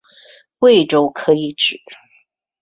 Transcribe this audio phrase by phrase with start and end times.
[0.57, 1.79] 贵州可以指